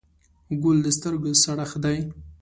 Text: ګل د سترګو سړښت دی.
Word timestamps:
ګل 0.61 0.77
د 0.83 0.87
سترګو 0.97 1.31
سړښت 1.43 1.77
دی. 1.83 1.97